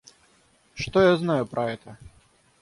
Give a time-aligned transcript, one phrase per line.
[0.73, 1.99] Что я знаю про это?